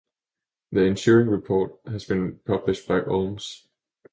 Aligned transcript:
The 0.71 0.83
ensuing 0.87 1.27
report 1.27 1.79
has 1.85 2.05
been 2.05 2.39
published 2.39 2.87
by 2.87 3.01
Olms. 3.01 3.65